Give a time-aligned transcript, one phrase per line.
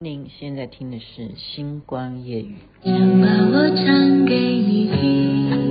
[0.00, 2.54] 您现在听的是《星光夜语》。
[2.88, 5.67] 想把我唱给你听，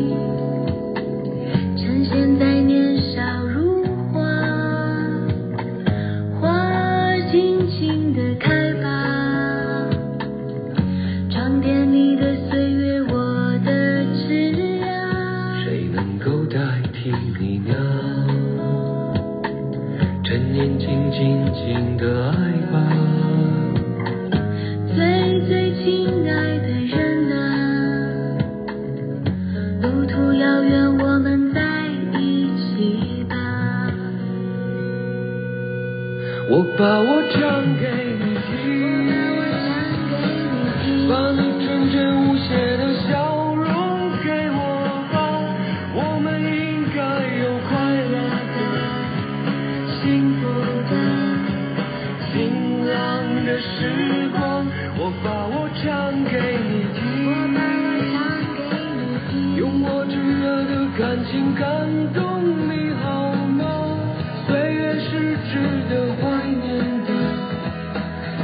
[60.97, 63.99] 感情感动你好吗？
[64.47, 67.13] 岁月是值得怀念的，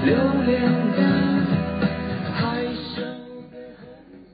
[0.05, 1.01] 留恋的，
[2.35, 2.63] 还。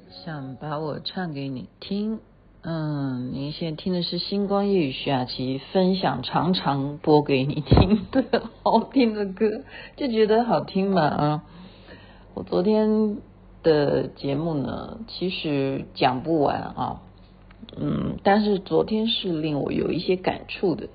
[0.10, 2.20] 想把我唱给你听，
[2.64, 9.64] 嗯，您现在听的是星光夜雨徐雅琪分享常常播给你听 的好听的歌，
[9.96, 11.44] 就觉得好听嘛啊！
[12.34, 13.16] 我昨天
[13.64, 17.02] 的节目呢，其实讲不完啊，
[17.82, 20.90] 嗯，但是昨天是令我有一些感触的。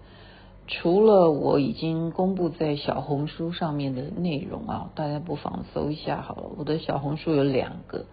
[0.66, 6.42] 除了我已经公布在小红书上面的内容啊，大家不妨搜一下好了。
[6.58, 8.04] 我的小红书有两个，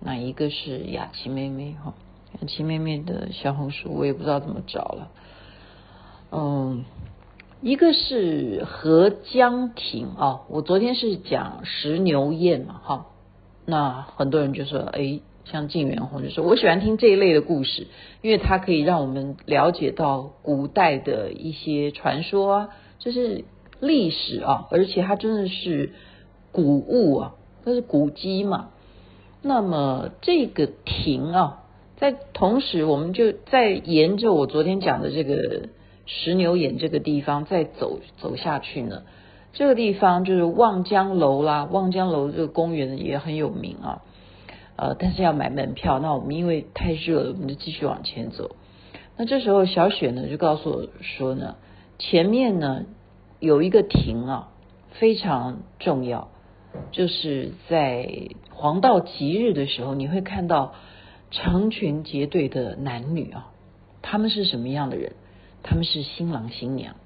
[0.00, 1.92] 那一个是雅琪妹妹哈，
[2.40, 5.10] 雅琪妹妹的小红书我也不知道怎么找了。
[6.32, 6.84] 嗯，
[7.60, 13.06] 一个是何江亭啊，我昨天是讲石牛宴嘛哈，
[13.66, 15.20] 那很多人就说哎。
[15.50, 17.86] 像晋元洪就说：“我喜欢听这一类的故事，
[18.20, 23.44] 因为它可以让我们了解到古代的一些传说啊，就是
[23.78, 25.92] 历史啊，而且它真的是
[26.50, 27.34] 古物啊，
[27.64, 28.70] 它是古迹嘛。
[29.40, 31.62] 那么这个亭啊，
[31.96, 35.68] 在同时，我们就在沿着我昨天讲的这个
[36.06, 39.02] 石牛眼这个地方再走走下去呢。
[39.52, 44.02] 这个地方就是望江楼啦，望江楼这个公园也很有名啊。”
[44.76, 45.98] 呃，但是要买门票。
[45.98, 48.56] 那我们因为太热了，我们就继续往前走。
[49.16, 51.56] 那这时候小雪呢就告诉我说呢，
[51.98, 52.84] 前面呢
[53.40, 54.50] 有一个亭啊，
[54.90, 56.28] 非常重要，
[56.92, 60.74] 就是在黄道吉日的时候，你会看到
[61.30, 63.50] 成群结队的男女啊。
[64.02, 65.12] 他们是什么样的人？
[65.62, 66.96] 他们是新郎新娘，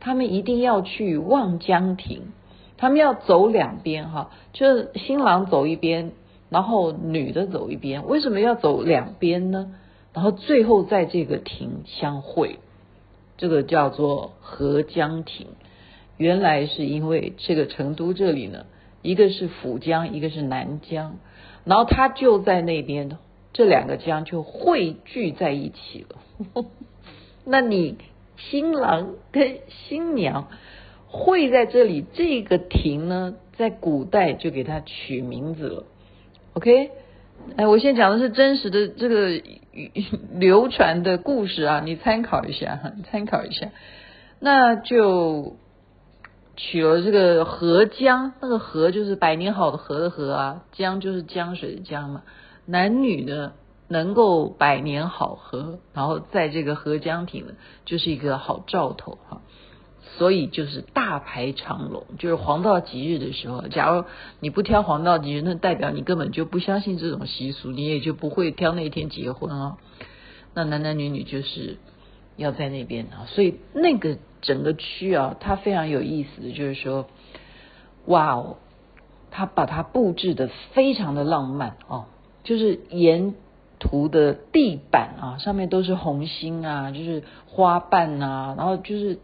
[0.00, 2.32] 他们一定要去望江亭，
[2.78, 6.12] 他们要走两边哈，就是新郎走一边。
[6.50, 9.74] 然后女的走一边，为什么要走两边呢？
[10.14, 12.58] 然后最后在这个亭相会，
[13.36, 15.48] 这个叫做合江亭。
[16.16, 18.66] 原来是因为这个成都这里呢，
[19.02, 21.18] 一个是府江，一个是南江，
[21.64, 23.18] 然后它就在那边的，
[23.52, 26.64] 这两个江就汇聚在一起了。
[27.44, 27.98] 那你
[28.36, 30.48] 新郎跟新娘
[31.06, 35.84] 会在这里，这个亭呢，在古代就给它取名字了。
[36.58, 36.90] OK，
[37.56, 39.40] 哎，我现在讲的是真实的这个
[40.34, 43.68] 流传的故事啊，你参考一下哈，你参考一下。
[44.40, 45.54] 那就
[46.56, 52.24] 取了这个合江，那个合就是百年好的合的合啊，江就是江水的江嘛。
[52.66, 53.52] 男女呢
[53.86, 57.52] 能够百年好合，然后在这个合江亭呢，
[57.84, 59.42] 就是一个好兆头哈。
[60.16, 63.68] 所以就是大排长龙，就是黄道吉日的时候。
[63.68, 64.04] 假如
[64.40, 69.76] 你不挑黄道吉日，那代表你根本就不相信这种习俗，你也就不会挑那一天结婚啊。
[70.54, 71.76] 那男男女女就是
[72.36, 73.26] 要在那边啊。
[73.26, 77.06] 所以那个整个区啊，它非常有意思的就是说，
[78.06, 78.56] 哇哦，
[79.30, 82.06] 他把它布置得非常的浪漫哦，
[82.44, 83.34] 就是沿
[83.78, 89.18] 途的地板啊，上面都是红心啊，就是花瓣啊，然后就是。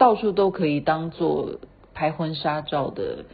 [0.00, 1.58] 到处都可以当做
[1.92, 3.26] 拍婚纱照的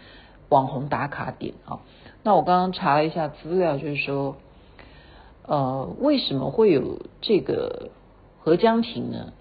[0.48, 1.78] 网红打卡点啊！
[2.24, 4.34] 那我刚刚查了一下资料，就是说，
[5.46, 7.90] 呃，为什么会有这个
[8.40, 9.32] 合江亭呢？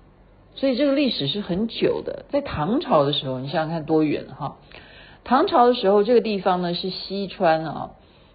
[0.54, 4.58] 所以这个历史是很久的，在唐朝的时候，你想想看多远哈！
[5.24, 7.92] 唐朝的时候，这个地方呢是西川啊，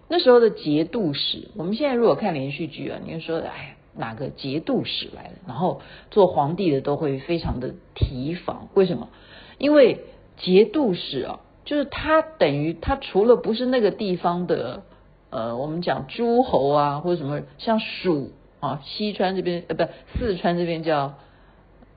[0.09, 1.47] 那时候的节度使。
[1.55, 3.77] 我们现在如果看连续剧啊，你就说，哎。
[3.95, 5.33] 哪个节度使来了？
[5.47, 9.09] 然后做皇帝的都会非常的提防，为什么？
[9.57, 9.99] 因为
[10.37, 14.83] 节度使啊，就是他等于他除了不是那个地方的，
[15.29, 21.13] 呃，我们讲诸侯啊，或者什么像蜀啊，西川这边呃，不，四川这边叫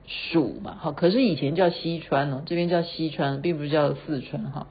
[0.05, 4.67] 蜀嘛，好，可是以前叫西川哦，这边叫西川，并不是叫四川哈。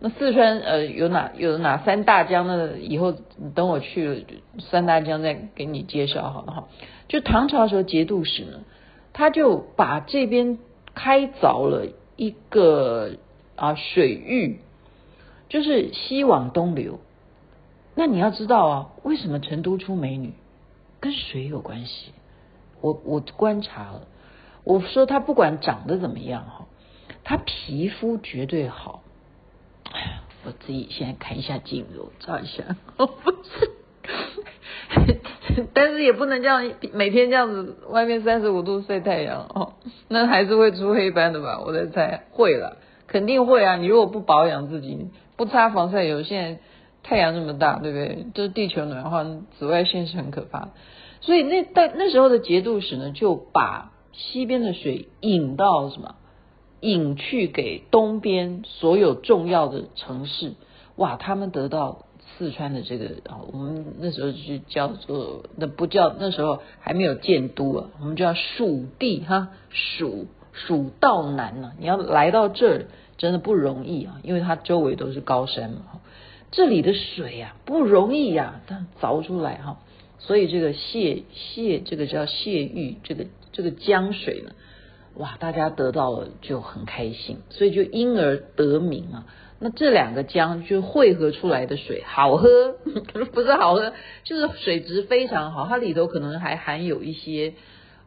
[0.00, 2.78] 那四川呃有哪有哪三大江呢？
[2.78, 3.12] 以后
[3.54, 4.26] 等我去
[4.60, 6.68] 三大江再给你介绍好了哈。
[7.08, 8.60] 就唐朝的时候节度使呢，
[9.12, 10.58] 他就把这边
[10.94, 11.86] 开凿了
[12.16, 13.16] 一个
[13.56, 14.60] 啊水域，
[15.48, 17.00] 就是西往东流。
[17.96, 20.32] 那你要知道啊，为什么成都出美女
[21.00, 22.12] 跟水有关系？
[22.80, 24.02] 我我观察了，
[24.62, 26.66] 我说他不管长得怎么样哈，
[27.24, 29.02] 他皮肤绝对好。
[29.92, 32.64] 哎，我自己先看一下镜子，我照一下。
[32.96, 33.70] 不是，
[35.74, 39.74] 但是也不能这样每天这样子，外面三十五度晒太阳哦，
[40.08, 41.60] 那还是会出黑斑的吧？
[41.64, 43.76] 我在猜，会了，肯定会啊！
[43.76, 46.60] 你如果不保养自己，不擦防晒油，现在
[47.02, 48.26] 太阳这么大，对不对？
[48.34, 49.24] 就是地球暖化，
[49.58, 50.68] 紫外线是很可怕的。
[51.20, 56.14] 所以那在那时候的节度使呢，就把西边的水引到什么？
[56.80, 60.52] 引去给东边所有重要的城市，
[60.96, 62.04] 哇，他们得到
[62.36, 72.86] 四川的这个啊，我们那时候就叫做那不叫那时候还没有建都啊，我们叫蜀地哈，蜀蜀道难呐，你要来到这儿
[73.16, 76.00] 真的不容易啊，因为它周围都是高山嘛，
[76.52, 79.80] 这里的水啊不容易呀，它凿出来哈，
[80.20, 84.52] 所以这个谢谢这个叫谢玉，这个这个江水呢。
[85.18, 89.26] 哇，大家得到了就很开心，所以就因而得名啊。
[89.60, 92.74] 那这两个江就汇合出来的水好喝，
[93.32, 93.92] 不是好喝，
[94.22, 95.66] 就是水质非常好。
[95.66, 97.54] 它里头可能还含有一些，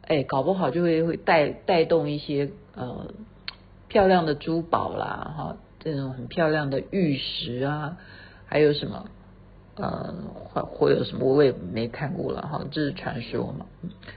[0.00, 3.12] 哎，搞不好就会会带带动一些呃
[3.88, 7.98] 漂亮的珠宝啦，哈，这种很漂亮的玉石啊，
[8.46, 9.04] 还有什么？
[9.82, 13.66] 呃，会会有什么我也没看过了哈，这是传说嘛，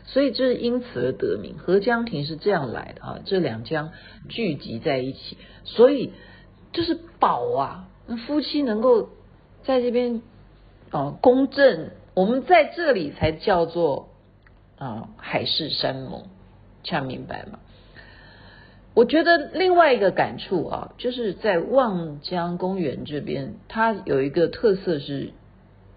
[0.05, 1.57] 所以这是因此而得名。
[1.57, 3.89] 合江亭是这样来的啊，这两江
[4.29, 6.13] 聚集在一起，所以
[6.71, 7.89] 就是宝啊，
[8.27, 9.09] 夫妻能够
[9.63, 10.21] 在这边
[10.91, 14.09] 啊公正，我们在这里才叫做
[14.77, 16.25] 啊海誓山盟，
[16.83, 17.57] 这样明白吗？
[18.93, 25.31] 我觉得另外一个感触啊，就是在望江公园这边，它有一个特色是。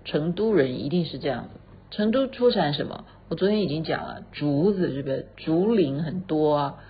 [0.05, 1.51] 成都人一定是这样的。
[1.91, 3.07] 成都出产什么？
[3.31, 6.85] 我昨天已经讲了，竹子这边竹林很多啊。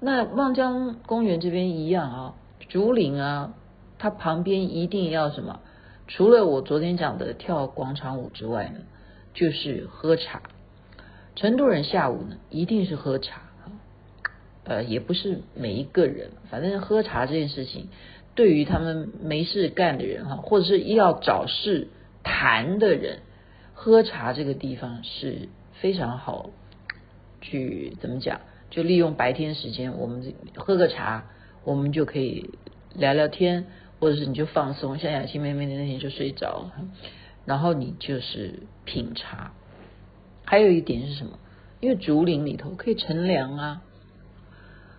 [0.00, 2.34] 那望江公园这边一样啊，
[2.68, 3.54] 竹林啊，
[3.98, 5.60] 它旁边一定要什么？
[6.08, 8.80] 除了我昨天讲的跳广场舞之外呢，
[9.32, 10.42] 就是喝茶。
[11.34, 13.42] 成都人下午呢，一定是喝茶。
[14.64, 17.88] 呃，也不是每一个人，反正喝茶这件事情，
[18.34, 21.88] 对于他们没事干的人哈，或者是要找事。
[22.22, 23.20] 谈的人
[23.74, 25.48] 喝茶这个地方是
[25.80, 26.50] 非常好，
[27.40, 28.40] 去怎么讲？
[28.70, 31.24] 就利用白天时间，我们喝个茶，
[31.64, 32.50] 我们就可以
[32.94, 33.66] 聊聊天，
[34.00, 34.98] 或者是你就放松。
[34.98, 36.72] 像雅琪妹妹的那天就睡着了，
[37.44, 39.52] 然后你就是品茶。
[40.44, 41.38] 还有一点是什么？
[41.80, 43.82] 因为竹林里头可以乘凉啊。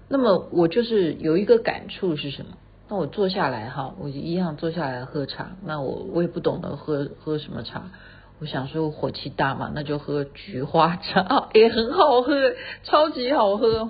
[0.09, 2.57] 那么我就是有一个感触是什么？
[2.89, 5.55] 那我坐下来哈，我一样坐下来喝茶。
[5.65, 7.91] 那我我也不懂得喝喝什么茶，
[8.39, 12.33] 我想说火气大嘛，那就喝菊花茶， 也很好喝，
[12.83, 13.89] 超级好喝。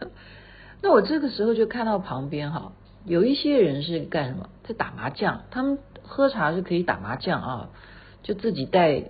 [0.82, 2.72] 那我这个时候就看到旁边哈，
[3.06, 5.42] 有一些人是干什么，在打麻将。
[5.50, 7.68] 他们喝茶是可以打麻将啊，
[8.24, 9.04] 就自己带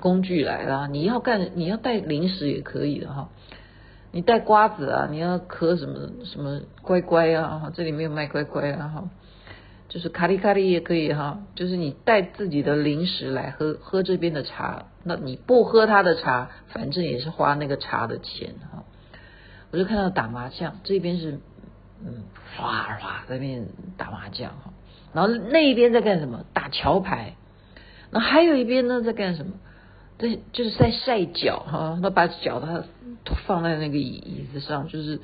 [0.00, 0.88] 工具来啦。
[0.88, 3.28] 你要干，你要带零食也可以的哈。
[4.14, 5.08] 你带瓜子啊？
[5.10, 7.72] 你要嗑什么什么乖乖啊？
[7.74, 8.86] 这里没有卖乖乖啊！
[8.86, 9.10] 哈，
[9.88, 11.40] 就是卡里卡里也可以哈。
[11.56, 18.84] 就是你带自己的零食来喝喝这边的茶，那你不喝他的茶，反正也是花那个茶的钱哈。
[19.72, 21.40] 我就看到打麻将，这边是
[22.00, 22.22] 嗯
[22.56, 23.66] 哗哗在那边
[23.96, 24.72] 打麻将哈，
[25.12, 26.44] 然后那一边在干什么？
[26.52, 27.34] 打桥牌。
[28.12, 29.54] 那还有一边呢，在干什么？
[30.16, 32.84] 对，就是在晒脚哈，那把脚他
[33.46, 35.20] 放在那个椅椅子上，就是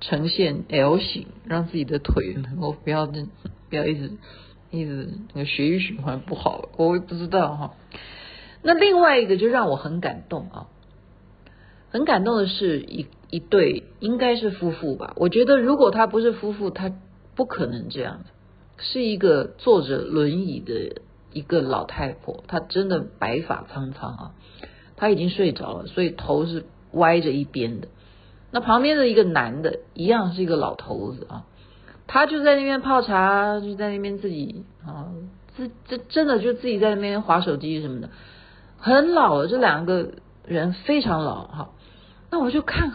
[0.00, 4.10] 呈现 L 型，让自己的腿能够不要不要一直
[4.70, 7.74] 一直那个血液循环不好，我也不知道哈。
[8.62, 10.66] 那另外一个就让我很感动啊，
[11.90, 16.90] 很感动的是一一对应该是夫妇吧，我觉得如果他不是夫妇，他
[17.36, 18.24] 不可能这样，
[18.78, 21.02] 是一个坐着轮椅的人。
[21.32, 24.30] 一个老太婆，她真的白发苍苍啊，
[24.96, 27.88] 她已经睡着了，所以头是歪着一边的。
[28.52, 31.44] 那旁边的一个男的，一样是一个老头子啊，
[32.08, 35.06] 他就在那边泡茶，就在那边自己啊，
[35.56, 38.10] 自这真的就自己在那边划手机什么的，
[38.76, 41.70] 很老了，这两个人非常老哈。
[42.32, 42.94] 那我就看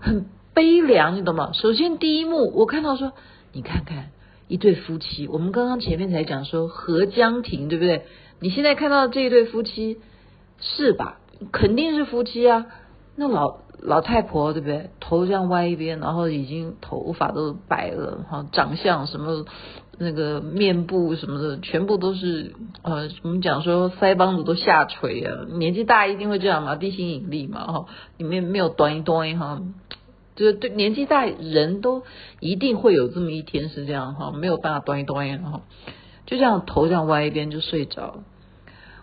[0.00, 1.52] 很悲凉，你懂吗？
[1.54, 3.12] 首先第一幕我看到说，
[3.52, 4.10] 你看看
[4.50, 8.02] 一对夫妻，我们刚刚前面才讲说何江亭，对不对？
[8.40, 9.98] 你现在看到这一对夫妻
[10.60, 11.20] 是吧？
[11.52, 12.66] 肯定是夫妻啊，
[13.16, 13.60] 那老。
[13.82, 14.90] 老太婆对不对？
[15.00, 19.46] 头这样歪一边，然后已经头发都白了，哈，长相什么
[19.96, 22.52] 那个面部什么的，全部都是
[22.82, 25.46] 呃，我们讲说腮帮子都下垂啊。
[25.54, 27.86] 年纪大一定会这样嘛，地心引力嘛，哈，
[28.18, 29.62] 里面没有端一端哈，
[30.40, 32.02] 就是对年纪大人都
[32.40, 35.60] 一定会有这么一天是这样哈，没有办法端一端哈，
[36.24, 38.24] 就这样头这样歪一边就睡着了，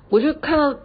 [0.09, 0.79] 我就看到。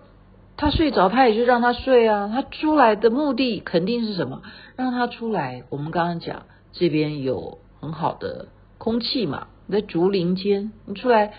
[0.55, 2.29] 他睡着，他也就让他睡啊。
[2.29, 4.43] 他出来的目的肯定是什么？
[4.77, 5.65] 让他出来。
[5.71, 11.33] 我们刚刚讲这边有很好的空气嘛，在竹林间，你出来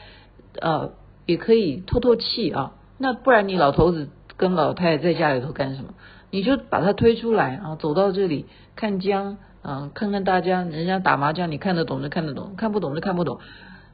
[0.59, 0.93] 呃
[1.25, 2.73] 也可以透透气啊。
[2.97, 5.93] 那不然你老头子跟老太太在家里头干什么？
[6.31, 13.39] 你就把他推出来啊，走到这里看江啊，看看大家人家打麻将，你看得懂就看得懂，看不懂就看不懂。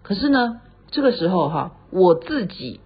[0.01, 2.79] 可是呢，这个时候哈，我自己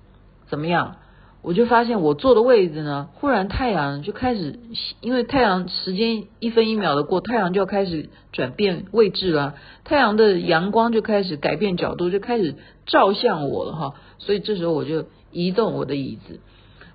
[0.47, 0.97] 怎么样？
[1.41, 4.59] 我就发现我坐的位置呢，忽然太阳就开始，
[5.01, 13.93] 因为太阳时间一分一秒的过，太阳就要开始转变位置了，太阳的阳光就开始改变角度，就开始照向我了哈。
[14.19, 16.39] 所以这时候我就移动我的椅子，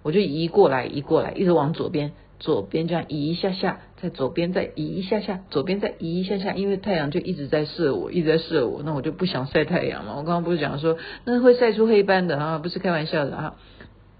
[0.02, 10.12] 我就移过来，移过来，一直往左边，左边这样移一下下，在左边再移一下下，左边再移一下下，因为太阳就一直在射我，一直在射我，那我就不想晒太阳嘛。
[10.12, 13.56] 我刚刚不是讲说那会晒出黑斑的啊，不是开玩笑的啊。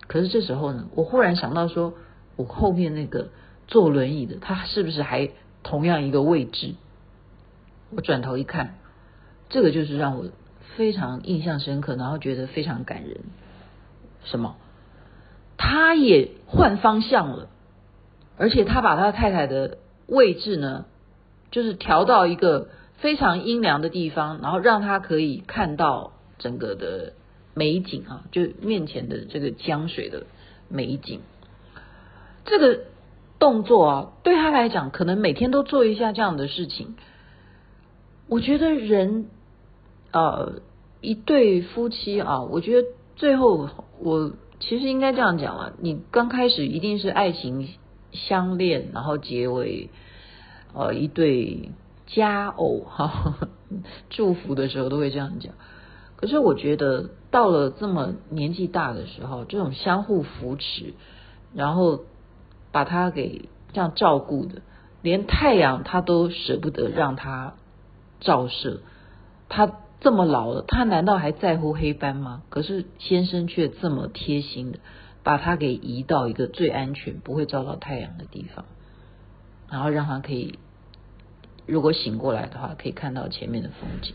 [0.07, 1.95] 可是这时候呢，我忽然想到说，
[2.37, 3.29] 我后面那个
[3.67, 5.31] 坐轮椅的，他是不是还
[5.63, 6.75] 同样一个位置？
[7.95, 8.75] 我转头一看，
[9.49, 10.27] 这个就是让我
[10.77, 13.21] 非常印象深刻，然后觉得非常感人。
[14.25, 14.57] 什么？
[15.57, 17.49] 他也换方向了，
[18.39, 20.87] 而且他把他太太的位置呢，
[21.51, 27.13] 就是调到一个非常阴凉的地方，然后让他可以看到整个的。
[27.55, 30.27] 美景啊，就面前的这个江水的
[30.69, 31.19] 美景，
[32.45, 32.83] 这个
[33.41, 36.95] 动作啊，对他来讲，可能每天都做一下这样的事情。
[38.29, 39.27] 我觉得人，
[40.13, 40.63] 呃，
[41.01, 43.69] 一对夫妻啊，我觉得最后
[43.99, 44.31] 我
[44.61, 47.69] 其实应该这样讲啊，你刚开始一定是爱情
[48.13, 49.91] 相恋，然后结为
[50.75, 51.71] 呃一对
[52.07, 53.39] 佳偶哈，
[54.11, 55.55] 祝福的时候都会这样讲。
[56.17, 60.95] 可是我觉得到了这么年纪大的时候，这种相互扶持，
[61.55, 62.01] 然后
[62.73, 64.63] 把他给这样照顾的，
[65.03, 67.55] 连太阳他都舍不得让他
[68.21, 68.81] 照射。
[69.49, 72.43] 他这么老了，他难道还在乎黑斑吗？
[72.51, 74.79] 可是先生却这么贴心的
[75.29, 78.65] 把他给移到一个最安全、不会照到太阳的地方，
[79.71, 80.59] 然后让他可以，
[81.67, 84.15] 如果醒过来的话，可以看到前面的风景。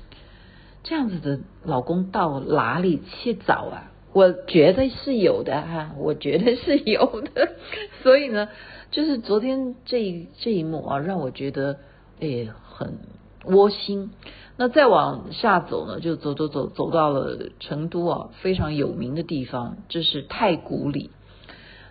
[0.82, 3.92] 这样子的老公到哪里去找啊？
[4.12, 7.58] 我觉得是有的哈，我觉得是有的。
[8.02, 8.50] 所以呢，
[8.90, 11.78] 就是昨天这一这一幕啊，让我觉得
[12.22, 12.98] 诶很
[13.46, 14.12] 窝心。
[14.58, 21.12] 那再往下走呢，就走走走走到了成都啊，非常有名的地方，这是太古里。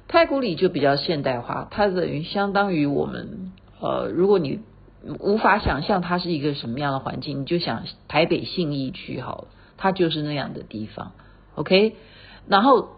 [0.09, 4.61] 太古里就比较现代化，它等于相当于我们呃，如果你。
[5.18, 11.11] 无法想象它是一个什么样的环境，你就想台北信义区好了，它就是那样的地方
[11.56, 11.97] ，OK。
[12.47, 12.90] 然后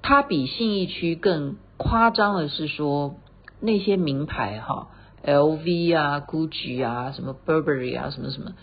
[0.00, 3.16] 它比信义区更夸张的是说，
[3.58, 4.86] 那些名牌哈
[5.24, 8.54] ，LV 啊、GUCCI 啊、什么 Burberry 啊、什么什么，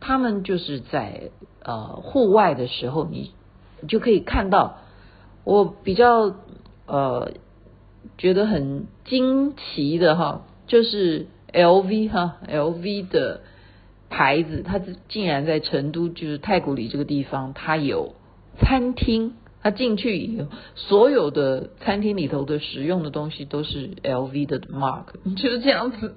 [0.00, 1.30] 他们就是在
[1.62, 3.32] 呃户外的时候，你
[3.88, 4.78] 就可以看到。
[5.44, 6.34] 我比较
[6.86, 7.32] 呃
[8.18, 11.26] 觉得很惊奇的哈，就是。
[11.52, 13.40] L V 哈，L V 的
[14.10, 18.14] 牌子，它竟然在成都，就是太古里这个地方，它有
[18.58, 19.32] 餐厅。
[19.66, 20.46] 他进去以后，
[20.76, 25.06] 所有的餐厅里头的使用的东西都是 L V 的 mark，
[25.36, 26.14] 就是这样子，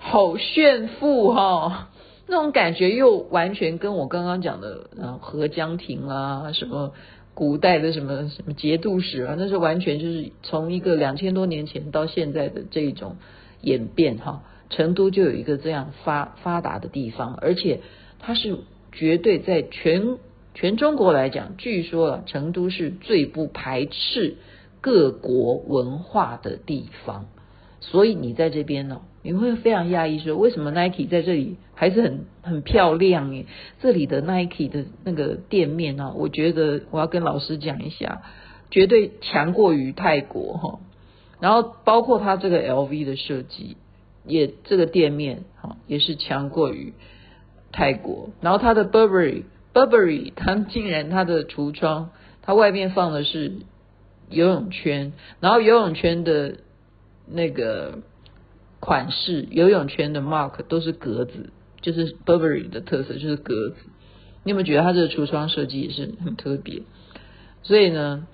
[0.00, 1.90] 好炫富哈！
[2.26, 6.92] 那种感觉又完全跟我刚刚讲的，嗯，合江亭啊，什么
[7.34, 13.16] 古代的什么什么节度使啊，那是完全就是从一个两千多年前到现在的这种。
[13.60, 17.80] 演变哈，成都就有一个这样发发达的地方，而且
[18.18, 18.58] 它是
[18.92, 20.18] 绝对在全
[20.54, 24.36] 全中国来讲，据说啊，成都是最不排斥
[24.80, 27.26] 各国文化的地方。
[27.80, 33.44] 所以你在这边呢、哦，你会非常讶异说，为什么 Nike 在这里还是很很漂亮耶？
[33.82, 38.22] 这里的 Nike 的那个店面呢、我觉得我要跟老师讲一下，
[38.70, 40.78] 绝对强过于泰国哈。
[41.40, 43.76] 然后包括它这个 LV 的设计，
[44.24, 46.94] 也这个店面哈也是强过于
[47.70, 48.30] 泰国。
[48.40, 49.42] 然后它的 Burberry
[49.74, 53.52] Burberry，它竟然它的橱窗，它外面放的是
[54.30, 56.54] 游泳圈，然后游泳圈的。
[57.26, 58.00] 那个
[58.80, 61.48] 款式，游泳圈的 mark 都是格子，
[61.80, 63.76] 就是 Burberry 的特色，就是格子。
[64.42, 66.82] 你有没有觉得它这个橱窗设计也是很特别？
[67.62, 68.26] 所以呢，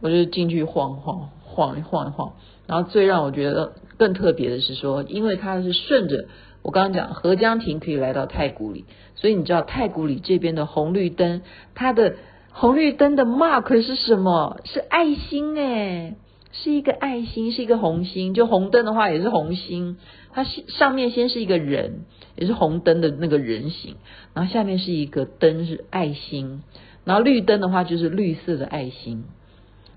[0.00, 2.34] 我就进去晃晃晃一晃一晃。
[2.68, 6.28] 然后最让我觉得更特别的是说，因为它是顺着
[6.62, 8.84] 我刚刚讲合江亭可以来到太古里，
[9.22, 11.42] 所以你知道太古里这边的红绿灯，
[11.76, 12.16] 它的
[12.50, 14.60] 红绿灯的 mark 是什么？
[14.64, 16.16] 是爱心哎。
[16.54, 18.34] 是一个爱心，是一个红心。
[18.34, 19.96] 就红灯的话，也是红心。
[20.32, 22.00] 它上面先是一个人，
[22.36, 23.94] 也是红灯的那个人形，
[24.34, 26.62] 然后下面是一个灯，是爱心。
[27.04, 29.24] 然后绿灯的话，就是绿色的爱心。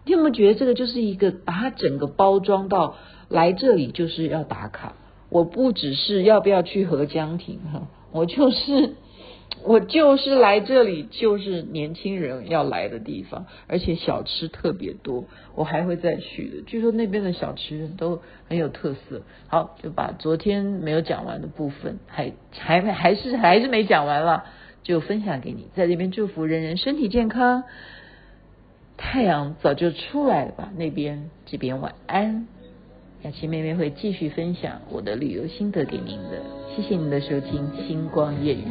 [0.06, 2.96] 你有没有觉得这个就是一个把它整个包装到
[3.28, 4.94] 来这里就是要打卡？
[5.30, 8.96] 我不只是要不要去合江亭哈，我就是。
[9.64, 16.62] 我就是来这里，就是年轻人要来的地方，而且小吃特别多，我还会再去的。
[16.68, 19.24] 据说那边的小吃都很有特色。
[19.48, 24.46] 好，就把昨天没有讲完的部分，还还还是还是没讲完了，
[24.84, 25.68] 就分享给你。
[25.76, 27.64] 在这边祝福人人身体健康。
[28.98, 30.72] 太阳早就出来了吧？
[30.78, 32.48] 那边这边晚安。
[33.24, 36.42] 雅琪妹妹会继续分享我的旅游心得给您的，
[36.76, 38.64] 谢谢您的收听《星光夜语》。